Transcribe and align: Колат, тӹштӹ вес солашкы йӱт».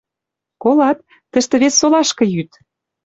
Колат, 0.61 0.97
тӹштӹ 1.31 1.55
вес 1.61 1.73
солашкы 1.79 2.25
йӱт». 2.33 2.51